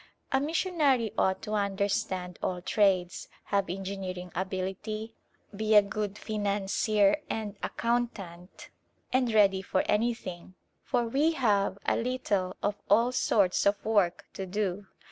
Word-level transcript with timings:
A 0.31 0.41
missionary 0.41 1.13
ought 1.15 1.43
to 1.43 1.53
understand 1.53 2.39
all 2.41 2.59
trades, 2.59 3.27
have 3.43 3.69
engineering 3.69 4.31
ability, 4.33 5.13
be 5.55 5.75
a 5.75 5.83
good 5.83 6.17
financier 6.17 7.21
and 7.29 7.55
accountant, 7.61 8.71
and 9.13 9.31
ready 9.31 9.61
for 9.61 9.83
anything, 9.85 10.55
for 10.83 11.03
we 11.07 11.33
have 11.33 11.77
a 11.85 11.95
little 11.97 12.55
of 12.63 12.81
all 12.89 13.11
sorts 13.11 13.67
of 13.67 13.85
work 13.85 14.25
to 14.33 14.47
do. 14.47 14.87